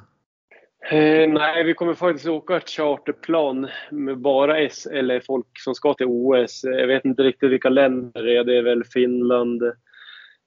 [0.92, 5.94] Eh, nej, vi kommer faktiskt åka ett charterplan med bara S eller folk som ska
[5.94, 6.64] till OS.
[6.64, 8.44] Jag vet inte riktigt vilka länder det är.
[8.44, 9.64] Det är väl Finland,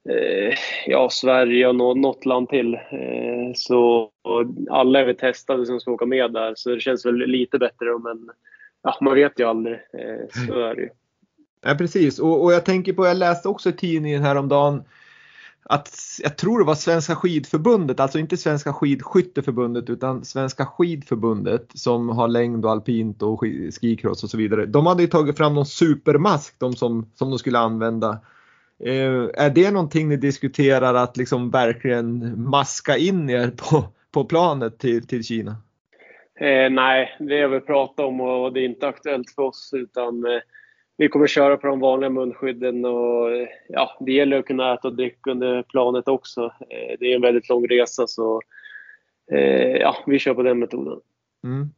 [0.08, 0.54] eh,
[0.86, 2.74] ja, Sverige och något land till.
[2.74, 4.10] Eh, så
[4.70, 7.98] alla är vi testade som ska åka med där, så det känns väl lite bättre.
[7.98, 8.30] Men
[8.82, 9.74] ja, man vet ju aldrig.
[9.74, 10.88] Eh, så är det ju.
[11.64, 12.18] Ja, precis.
[12.18, 14.84] Och, och jag tänker på, jag läste också i tidningen häromdagen
[15.72, 22.08] att jag tror det var Svenska skidförbundet, alltså inte Svenska skidskytteförbundet utan Svenska skidförbundet som
[22.08, 23.40] har längd och alpint och
[23.80, 24.66] skikross och så vidare.
[24.66, 28.18] De hade ju tagit fram någon supermask de som, som de skulle använda.
[28.84, 34.78] Eh, är det någonting ni diskuterar att liksom verkligen maska in er på, på planet
[34.78, 35.56] till, till Kina?
[36.40, 40.26] Eh, nej, det har vi pratat om och det är inte aktuellt för oss utan
[40.26, 40.40] eh,
[41.02, 43.28] vi kommer köra på de vanliga munskydden och
[43.68, 46.44] ja, det gäller att kunna äta och dricka under planet också.
[46.44, 48.40] Eh, det är en väldigt lång resa så
[49.32, 51.00] eh, ja, vi kör på den metoden.
[51.44, 51.70] Mm.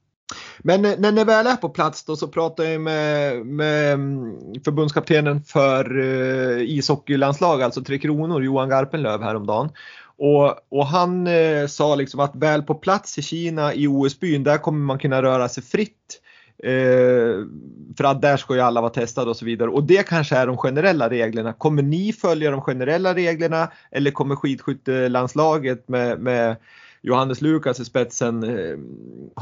[0.59, 4.37] Men eh, när ni väl är på plats då så pratar jag med, med mm,
[4.65, 9.69] förbundskaptenen för uh, ishockeylandslag, alltså Tre Kronor, Johan Garpenlöv häromdagen.
[10.17, 14.59] Och, och han eh, sa liksom att väl på plats i Kina i OS-byn, där
[14.59, 16.21] kommer man kunna röra sig fritt.
[16.63, 17.47] Eh,
[17.97, 19.71] för att där ska ju alla vara testade och så vidare.
[19.71, 21.53] Och det kanske är de generella reglerna.
[21.53, 26.57] Kommer ni följa de generella reglerna eller kommer skidskyttelandslaget med, med
[27.03, 28.79] Johannes Lukas i spetsen eh,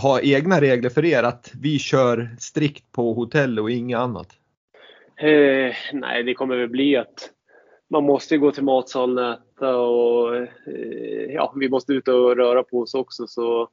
[0.02, 1.22] ha egna regler för er?
[1.22, 4.28] Att vi kör strikt på hotell och inget annat?
[5.16, 7.30] Eh, nej, det kommer väl bli att
[7.90, 12.62] man måste gå till matsalen och äta och eh, ja, vi måste ut och röra
[12.62, 13.26] på oss också.
[13.26, 13.68] Så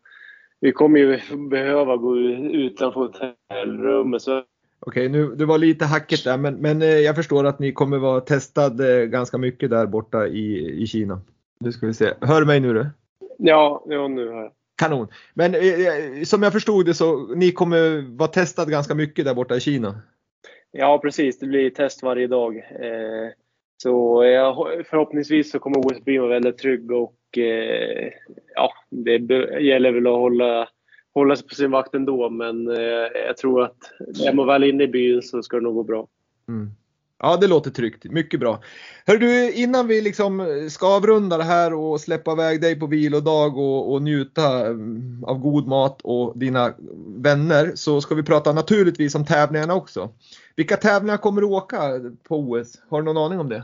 [0.61, 1.19] vi kommer ju
[1.49, 4.21] behöva gå utanför hotellrummet.
[4.21, 4.43] Så...
[4.79, 7.97] Okej, nu, det var lite hackigt där men, men eh, jag förstår att ni kommer
[7.97, 11.21] vara testade ganska mycket där borta i, i Kina.
[11.59, 12.13] Nu ska vi se.
[12.21, 12.87] Hör mig nu du?
[13.37, 14.51] Ja, ja nu hör jag.
[14.77, 15.07] Kanon.
[15.33, 19.33] Men eh, eh, som jag förstod det så ni kommer vara testade ganska mycket där
[19.33, 20.01] borta i Kina?
[20.71, 22.57] Ja precis, det blir test varje dag.
[22.57, 23.31] Eh,
[23.81, 24.55] så jag,
[24.89, 28.11] förhoppningsvis så kommer OS bli väldigt trygg och eh,
[28.55, 30.69] ja, det gäller väl att hålla,
[31.13, 32.29] hålla sig på sin vakt ändå.
[32.29, 33.77] Men eh, jag tror att
[34.27, 36.07] är man väl inne i byn så ska det nog gå bra.
[36.47, 36.71] Mm.
[37.19, 38.03] Ja, det låter tryggt.
[38.03, 38.59] Mycket bra.
[39.05, 42.87] Hör du, innan vi liksom eh, ska avrunda det här och släppa iväg dig på
[42.87, 46.73] vilodag och, och njuta mm, av god mat och dina
[47.17, 50.09] vänner så ska vi prata naturligtvis om tävlingarna också.
[50.55, 51.79] Vilka tävlingar kommer du åka
[52.27, 52.81] på OS?
[52.89, 53.63] Har du någon aning om det?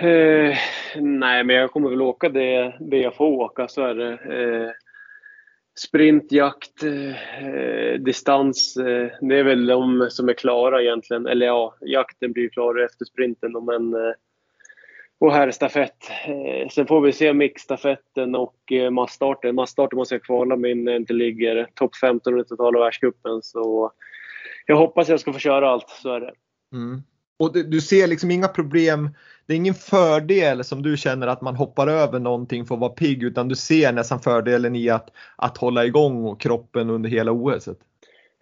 [0.00, 0.56] Eh,
[0.96, 4.12] nej, men jag kommer väl åka det, det jag får åka, så är det.
[4.12, 4.70] Eh,
[5.74, 8.76] sprint, jakt, eh, eh, distans.
[8.76, 11.26] Eh, det är väl de som är klara egentligen.
[11.26, 13.52] Eller ja, jakten blir klar efter sprinten.
[13.52, 14.12] Men, eh,
[15.18, 16.10] och här är stafett.
[16.26, 19.54] Eh, sen får vi se mixstafetten och eh, massstarten.
[19.54, 23.42] Massstarten måste jag kvala min när jag inte ligger topp 15 i totala världscupen.
[23.42, 23.92] Så
[24.66, 26.32] jag hoppas jag ska få köra allt, så är det.
[26.72, 27.02] Mm.
[27.38, 29.10] Och du ser liksom inga problem,
[29.46, 32.90] det är ingen fördel som du känner att man hoppar över någonting för att vara
[32.90, 37.68] pigg utan du ser nästan fördelen i att, att hålla igång kroppen under hela OS?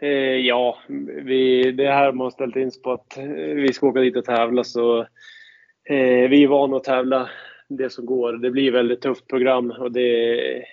[0.02, 0.08] Eh,
[0.46, 0.78] ja,
[1.22, 3.18] vi, det här man har ställt in på att
[3.54, 5.00] vi ska åka dit och tävla så
[5.84, 7.28] eh, vi är vana att tävla
[7.68, 8.32] det som går.
[8.32, 10.02] Det blir väldigt tufft program och det,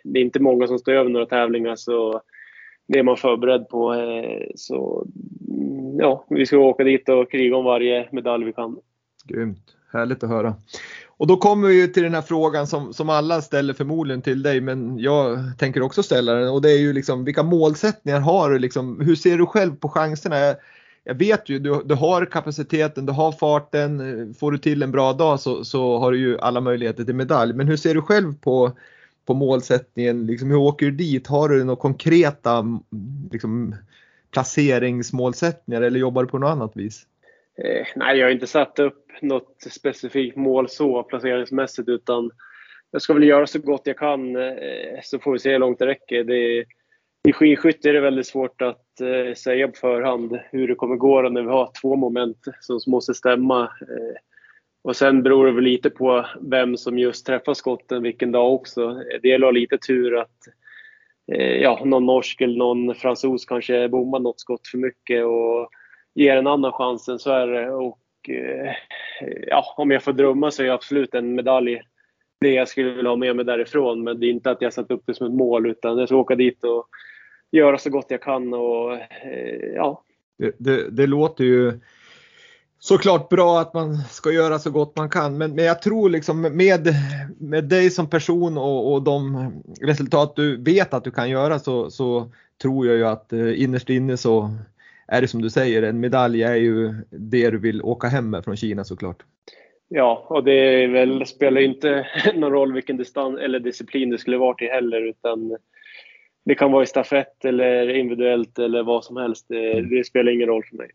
[0.03, 2.21] det är inte många som står över några tävlingar så
[2.87, 3.93] det är man förberedd på.
[3.93, 5.07] Eh, så
[5.47, 8.79] mm, ja, vi ska åka dit och kriga om varje medalj vi kan.
[9.25, 10.55] Grymt, härligt att höra.
[11.07, 14.61] Och då kommer vi till den här frågan som, som alla ställer förmodligen till dig,
[14.61, 18.59] men jag tänker också ställa den och det är ju liksom vilka målsättningar har du
[18.59, 19.01] liksom?
[19.01, 20.39] Hur ser du själv på chanserna?
[20.39, 20.55] Jag,
[21.03, 25.13] jag vet ju, du, du har kapaciteten, du har farten, får du till en bra
[25.13, 27.53] dag så, så har du ju alla möjligheter till medalj.
[27.53, 28.71] Men hur ser du själv på
[29.27, 30.25] på målsättningen?
[30.25, 31.27] Liksom, hur åker du dit?
[31.27, 32.65] Har du några konkreta
[33.31, 33.75] liksom,
[34.31, 37.05] placeringsmålsättningar eller jobbar du på något annat vis?
[37.63, 42.31] Eh, nej, jag har inte satt upp något specifikt mål så placeringsmässigt utan
[42.91, 45.79] jag ska väl göra så gott jag kan eh, så får vi se hur långt
[45.79, 46.23] det räcker.
[46.23, 46.65] Det,
[47.27, 51.21] I skidskytte är det väldigt svårt att eh, säga på förhand hur det kommer gå
[51.21, 53.63] när vi har två moment som måste stämma.
[53.63, 54.17] Eh,
[54.83, 58.81] och sen beror det väl lite på vem som just träffar skotten vilken dag också.
[58.83, 60.47] Eh, det gäller att ha lite tur att
[61.31, 65.69] eh, ja, någon norsk eller någon fransos kanske bommar något skott för mycket och
[66.17, 67.19] ger en annan chansen.
[67.19, 67.69] Så är det.
[67.69, 68.73] Och, eh,
[69.47, 71.81] ja, om jag får drömma så är absolut en medalj
[72.41, 74.03] det jag skulle vilja ha med mig därifrån.
[74.03, 76.17] Men det är inte att jag satt upp det som ett mål utan jag ska
[76.17, 76.87] åka dit och
[77.51, 78.53] göra så gott jag kan.
[78.53, 80.03] Och, eh, ja.
[80.37, 81.79] Det, det, det låter ju
[82.79, 85.37] såklart bra att man ska göra så gott man kan.
[85.37, 86.93] Men, men jag tror liksom med,
[87.39, 89.51] med dig som person och, och de
[89.81, 93.89] resultat du vet att du kan göra så, så tror jag ju att eh, innerst
[93.89, 94.51] inne så
[95.07, 98.43] är det som du säger, en medalj är ju det du vill åka hem med
[98.43, 99.23] från Kina såklart.
[99.89, 104.61] Ja, och det väl, spelar inte någon roll vilken distans eller disciplin det skulle varit
[104.61, 105.57] i heller utan
[106.45, 109.45] det kan vara i stafett eller individuellt eller vad som helst.
[109.49, 110.89] Det, det spelar ingen roll för mig.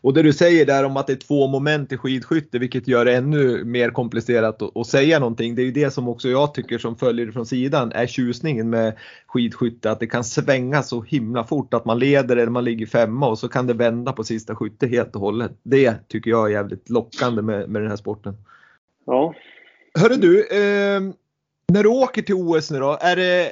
[0.00, 3.04] Och det du säger där om att det är två moment i skidskytte vilket gör
[3.04, 5.54] det ännu mer komplicerat att, att säga någonting.
[5.54, 8.96] Det är ju det som också jag tycker som följer från sidan är tjusningen med
[9.26, 9.90] skidskytte.
[9.90, 13.38] Att det kan svänga så himla fort att man leder eller man ligger femma och
[13.38, 15.52] så kan det vända på sista skytte helt och hållet.
[15.62, 18.34] Det tycker jag är jävligt lockande med, med den här sporten.
[19.06, 19.34] Ja.
[19.94, 21.00] Hörru du, eh,
[21.72, 23.50] när du åker till OS nu då, är det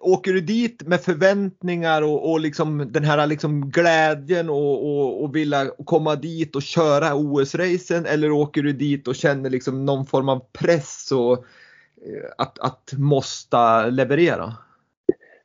[0.00, 5.36] åker du dit med förväntningar och, och liksom den här liksom glädjen och, och, och
[5.36, 10.28] vilja komma dit och köra OS-racen eller åker du dit och känner liksom någon form
[10.28, 14.54] av press och eh, att, att måste leverera?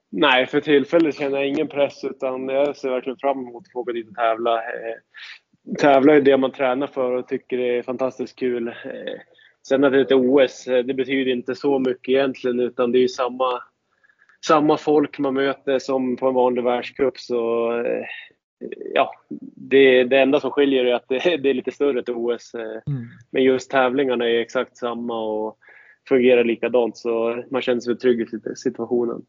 [0.10, 3.80] Nej, för tillfället känner jag ingen press utan jag ser verkligen fram emot att få
[3.80, 4.56] åka dit och tävla.
[4.58, 4.96] Eh,
[5.80, 8.68] tävla är det man tränar för och tycker det är fantastiskt kul.
[8.68, 8.74] Eh,
[9.68, 13.02] sen att det är ett OS, det betyder inte så mycket egentligen utan det är
[13.02, 13.64] ju samma
[14.48, 17.20] samma folk man möter som på en vanlig världscup.
[17.20, 18.06] Så eh,
[18.94, 19.14] ja,
[19.56, 22.54] det, det enda som skiljer är att det, det är lite större till OS.
[22.54, 22.62] Eh.
[22.62, 23.08] Mm.
[23.32, 25.58] Men just tävlingarna är exakt samma och
[26.10, 29.22] fungerar likadant så man känner sig trygg i situationen.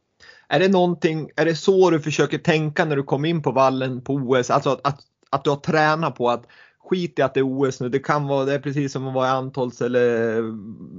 [0.48, 4.04] Är det någonting, är det så du försöker tänka när du kom in på vallen
[4.04, 4.50] på OS?
[4.50, 5.00] Alltså att, att,
[5.30, 6.46] att du har tränat på att
[6.84, 7.88] skit i att det är OS nu.
[7.88, 10.42] Det kan vara, det är precis som att vara i Antholts eller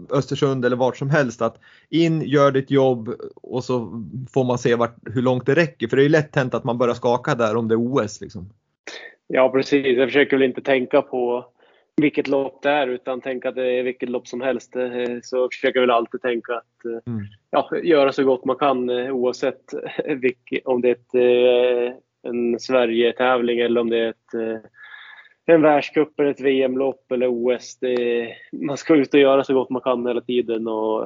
[0.10, 1.42] Östersund eller vart som helst.
[1.42, 5.88] Att in, gör ditt jobb och så får man se vart, hur långt det räcker.
[5.88, 8.22] För det är ju lätt hänt att man börjar skaka där om det är OS.
[8.22, 8.50] Liksom.
[9.28, 11.46] Ja precis, jag försöker väl inte tänka på
[11.98, 14.76] vilket lopp det är utan tänka att det är vilket lopp som helst.
[14.76, 17.26] Eh, så försöker jag väl alltid tänka att eh, mm.
[17.52, 19.74] ja, göra så gott man kan eh, oavsett
[20.64, 21.14] om det är ett,
[22.24, 24.64] en Sverige-tävling eller om det är ett
[25.46, 27.78] en världscup eller ett VM-lopp eller OS.
[27.80, 31.04] Det, man ska ut och göra så gott man kan hela tiden och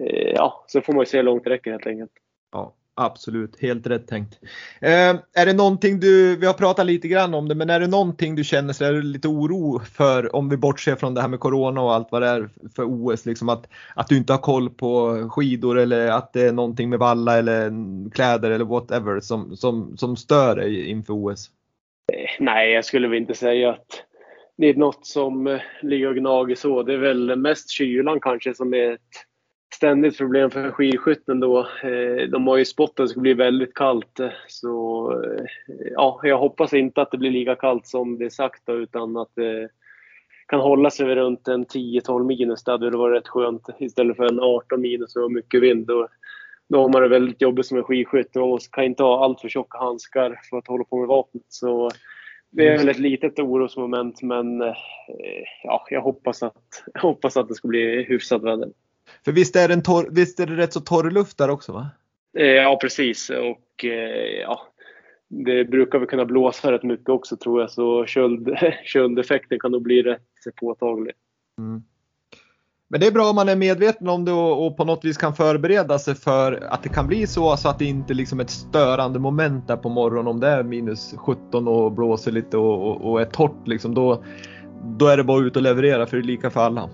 [0.00, 2.10] eh, ja, så får man ju se hur långt det räcker helt enkelt.
[2.52, 4.38] Ja, absolut, helt rätt tänkt.
[4.80, 7.86] Eh, är det någonting du, vi har pratat lite grann om det, men är det
[7.86, 11.40] någonting du känner så är lite oro för om vi bortser från det här med
[11.40, 14.70] Corona och allt vad det är för OS, liksom att, att du inte har koll
[14.70, 17.70] på skidor eller att det är någonting med valla eller
[18.10, 21.50] kläder eller whatever som, som, som stör dig inför OS?
[22.12, 24.04] Eh, nej, jag skulle väl inte säga att
[24.56, 26.82] det är något som eh, ligger och gnager så.
[26.82, 29.00] Det är väl mest kylan kanske som är ett
[29.74, 31.58] ständigt problem för skidskytten då.
[31.60, 34.20] Eh, de har ju spått att det ska bli väldigt kallt.
[34.48, 35.10] Så
[35.90, 39.16] ja, jag hoppas inte att det blir lika kallt som det är sagt då, utan
[39.16, 39.68] att det
[40.46, 42.64] kan hålla sig runt en 10-12 minus.
[42.64, 45.86] Det hade varit rätt skönt istället för en 18 minus och mycket vind.
[45.86, 46.08] Då
[46.68, 48.34] då har man det väldigt jobbigt som en skidskytt.
[48.34, 51.42] Man kan inte ha allt för tjocka handskar för att hålla på med vapnet.
[51.48, 51.90] Så
[52.50, 54.74] det är väl ett litet orosmoment men eh,
[55.64, 58.68] ja, jag hoppas att, jag hoppas att det ska bli hyfsat väder.
[59.24, 61.90] För visst är, det torr, visst är det rätt så torr luft där också va?
[62.38, 64.60] Eh, ja precis och eh, ja,
[65.28, 69.82] det brukar väl kunna blåsa rätt mycket också tror jag så köld, köldeffekten kan nog
[69.82, 70.22] bli rätt
[70.60, 71.14] påtaglig.
[71.58, 71.82] Mm.
[72.88, 75.16] Men det är bra om man är medveten om det och, och, på något vis
[75.16, 78.44] kan förbereda sig för att det kan bli så, så att det inte liksom är
[78.44, 82.90] ett störande moment där på morgonen om det är minus 17 och blåser lite och,
[82.90, 83.66] och, och är torrt.
[83.68, 84.24] Liksom, då,
[84.98, 86.90] då är det bara ut och leverera för det är lika för alla.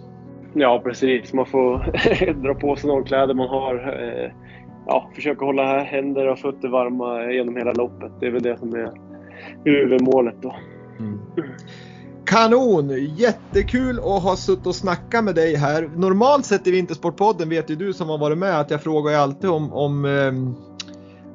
[0.54, 1.78] Ja precis, man får
[2.42, 3.74] dra på sig de kläder man har.
[3.74, 4.30] Eh,
[4.86, 8.12] ja, försöka hålla händer och fötter varma genom hela loppet.
[8.20, 8.92] Det är väl det som är
[9.64, 10.54] huvudmålet då.
[10.98, 11.18] Mm.
[12.30, 12.90] Kanon!
[13.16, 15.90] Jättekul att ha suttit och snackat med dig här.
[15.96, 19.18] Normalt sett i Vintersportpodden vet ju du som har varit med att jag frågar ju
[19.18, 20.54] alltid om, om, ehm,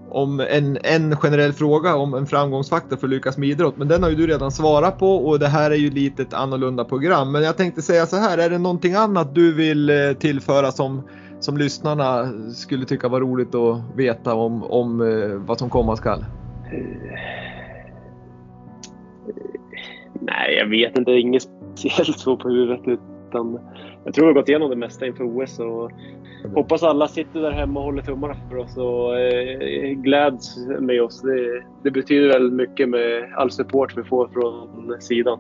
[0.10, 3.78] om en, en generell fråga om en framgångsfaktor för att lyckas med idrott.
[3.78, 6.34] Men den har ju du redan svarat på och det här är ju lite ett
[6.34, 7.32] annorlunda program.
[7.32, 11.02] Men jag tänkte säga så här, är det någonting annat du vill eh, tillföra som,
[11.40, 16.26] som lyssnarna skulle tycka var roligt att veta om, om eh, vad som komma skall?
[16.72, 17.45] Eh,
[20.26, 21.12] Nej, jag vet inte.
[21.12, 23.00] Inget speciellt så på huvudet.
[23.28, 23.60] Utan
[24.06, 25.60] jag tror vi har gått igenom det mesta inför OS.
[25.60, 25.92] Och
[26.56, 31.22] hoppas alla sitter där hemma och håller tummarna för oss och eh, gläds med oss.
[31.22, 35.40] Det, det betyder väldigt mycket med all support vi får från sidan.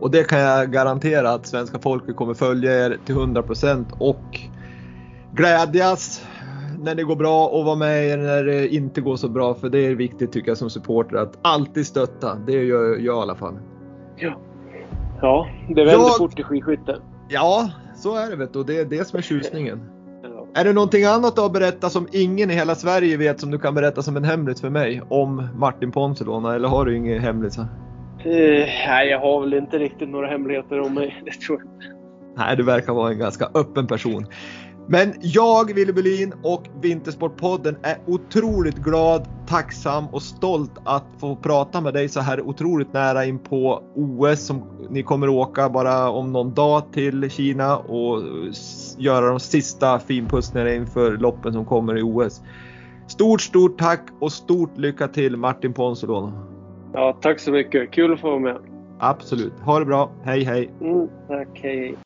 [0.00, 4.38] Och det kan jag garantera att svenska folket kommer följa er till 100% och
[5.32, 6.26] glädjas
[6.78, 9.54] när det går bra och vara med er när det inte går så bra.
[9.54, 12.34] För det är viktigt tycker jag som supporter att alltid stötta.
[12.46, 13.58] Det gör jag i alla fall.
[14.20, 14.36] Ja,
[15.20, 16.16] ja det vänder jag...
[16.16, 16.96] fort i skidskytte.
[17.28, 18.64] Ja, så är det vet du.
[18.64, 19.80] Det är det som är tjusningen.
[20.22, 20.46] Ja.
[20.54, 23.58] Är det någonting annat du har berättat som ingen i hela Sverige vet som du
[23.58, 27.66] kan berätta som en hemlis för mig om Martin Ponsiluona eller har du inga hemlisar?
[28.26, 31.22] Uh, nej, jag har väl inte riktigt några hemligheter om mig.
[31.24, 31.68] Det tror jag
[32.36, 34.26] Nej, du verkar vara en ganska öppen person.
[34.92, 41.80] Men jag, Wille Berlin och Vintersportpodden är otroligt glad, tacksam och stolt att få prata
[41.80, 46.32] med dig så här otroligt nära in på OS som ni kommer åka bara om
[46.32, 48.22] någon dag till Kina och
[48.98, 52.42] göra de sista finpussningarna inför loppen som kommer i OS.
[53.06, 56.32] Stort, stort tack och stort lycka till Martin Ponsolon.
[56.92, 57.90] Ja, tack så mycket.
[57.90, 58.58] Kul att få vara med.
[58.98, 59.52] Absolut.
[59.60, 60.10] Ha det bra.
[60.22, 60.70] Hej, hej.
[60.80, 61.48] Mm, tack.
[61.62, 61.96] Hej, hej.